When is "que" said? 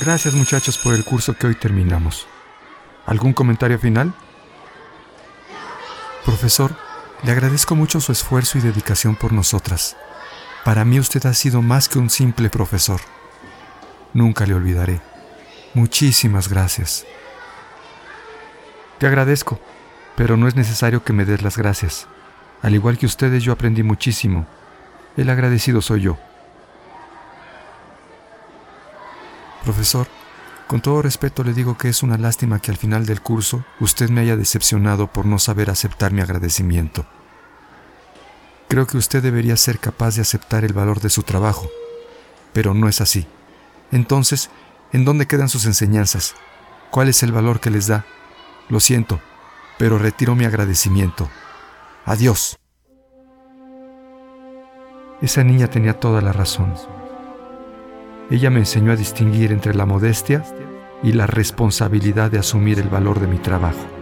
1.34-1.46, 11.90-11.98, 21.04-21.12, 22.96-23.04, 31.76-31.88, 32.60-32.70, 38.86-38.96, 47.58-47.70